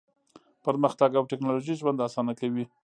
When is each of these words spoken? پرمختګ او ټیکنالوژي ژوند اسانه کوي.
پرمختګ 0.65 1.09
او 1.15 1.23
ټیکنالوژي 1.31 1.73
ژوند 1.81 2.03
اسانه 2.07 2.33
کوي. 2.39 2.65